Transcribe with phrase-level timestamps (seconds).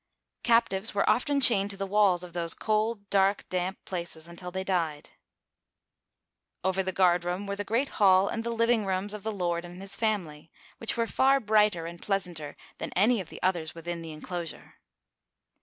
[0.41, 4.63] Captives were often chained to the walls of these cold, dark, damp places until they
[4.63, 5.11] died.
[6.63, 9.63] Over the guard room were the great hall and the living rooms of the lord
[9.63, 14.01] and his family, which were far brighter and pleasanter than any of the others within
[14.01, 14.77] the inclosure.